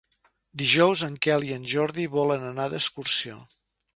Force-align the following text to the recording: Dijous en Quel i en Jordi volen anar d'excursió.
Dijous 0.61 1.03
en 1.07 1.17
Quel 1.25 1.45
i 1.49 1.53
en 1.57 1.69
Jordi 1.75 2.07
volen 2.15 2.47
anar 2.49 2.67
d'excursió. 2.75 3.37